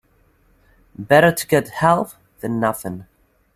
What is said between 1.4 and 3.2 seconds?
get half than nothing.